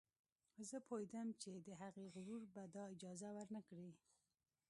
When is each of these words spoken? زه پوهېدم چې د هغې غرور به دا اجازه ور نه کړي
زه 0.69 0.77
پوهېدم 0.87 1.27
چې 1.41 1.51
د 1.67 1.69
هغې 1.81 2.05
غرور 2.13 2.43
به 2.53 2.63
دا 2.75 2.83
اجازه 2.93 3.29
ور 3.35 3.47
نه 3.55 3.61
کړي 3.67 3.89